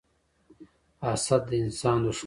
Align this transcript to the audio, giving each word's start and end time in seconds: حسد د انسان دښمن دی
حسد 1.07 1.41
د 1.49 1.51
انسان 1.63 1.99
دښمن 2.07 2.13
دی 2.15 2.19